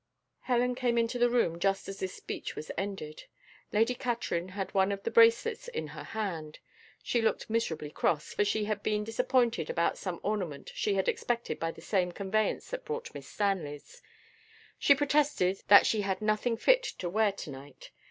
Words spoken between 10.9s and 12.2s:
had expected by the same